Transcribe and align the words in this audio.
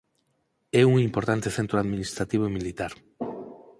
É 0.81 0.83
un 0.91 0.95
importante 1.07 1.53
centro 1.57 1.75
administrativo 1.83 2.43
e 2.45 2.55
militar. 2.57 2.91